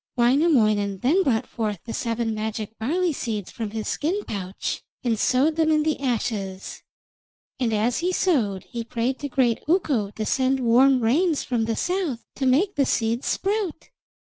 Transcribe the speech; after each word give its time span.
Wainamoinen 0.17 0.97
then 1.01 1.21
brought 1.21 1.45
forth 1.45 1.79
the 1.85 1.93
seven 1.93 2.33
magic 2.33 2.75
barley 2.79 3.13
seeds 3.13 3.51
from 3.51 3.69
his 3.69 3.87
skin 3.87 4.23
pouch, 4.25 4.81
and 5.03 5.19
sowed 5.19 5.57
them 5.57 5.69
in 5.69 5.83
the 5.83 5.99
ashes, 5.99 6.81
and 7.59 7.71
as 7.71 7.99
he 7.99 8.11
sowed 8.11 8.63
he 8.63 8.83
prayed 8.83 9.19
to 9.19 9.29
great 9.29 9.61
Ukko 9.67 10.09
to 10.09 10.25
send 10.25 10.59
warm 10.59 11.01
rains 11.01 11.43
from 11.43 11.65
the 11.65 11.75
south 11.75 12.25
to 12.37 12.47
make 12.47 12.73
the 12.73 12.85
seeds 12.87 13.27
sprout. 13.27 13.91